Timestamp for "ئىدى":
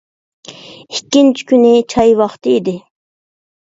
2.61-2.79